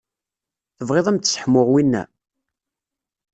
[0.77, 2.03] Tebɣiḍ ad m-d-sseḥmuɣ winna?